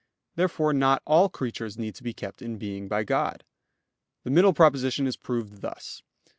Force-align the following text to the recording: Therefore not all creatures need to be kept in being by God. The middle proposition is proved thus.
Therefore 0.35 0.73
not 0.73 1.03
all 1.05 1.29
creatures 1.29 1.77
need 1.77 1.93
to 1.93 2.01
be 2.03 2.11
kept 2.11 2.41
in 2.41 2.57
being 2.57 2.87
by 2.87 3.03
God. 3.03 3.43
The 4.23 4.31
middle 4.31 4.51
proposition 4.51 5.05
is 5.05 5.15
proved 5.15 5.61
thus. 5.61 6.01